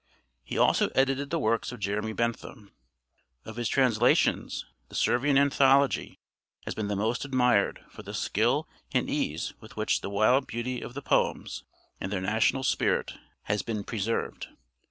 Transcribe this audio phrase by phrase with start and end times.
[0.43, 2.71] He also edited the works of Jeremy Bentham.
[3.45, 6.17] Of his translations, the 'Servian Anthology'
[6.65, 10.81] has been the most admired for the skill and ease with which the wild beauty
[10.81, 11.65] of the poems,
[11.99, 14.47] and their national spirit, has been preserved.